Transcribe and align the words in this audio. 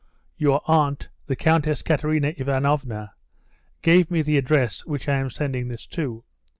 Your 0.35 0.63
aunt, 0.65 1.09
the 1.27 1.35
Countess 1.35 1.83
Katerina 1.83 2.33
Ivanovna, 2.35 3.13
gave 3.83 4.09
me 4.09 4.23
the 4.23 4.35
address 4.39 4.83
which 4.83 5.07
I 5.07 5.17
am 5.17 5.29
sending 5.29 5.67
this 5.67 5.85
to. 5.85 6.23